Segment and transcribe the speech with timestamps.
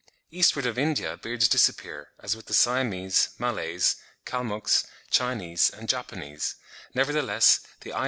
[0.31, 6.55] Eastward of India beards disappear, as with the Siamese, Malays, Kalmucks, Chinese, and Japanese;
[6.95, 7.99] nevertheless, the Ainos (15.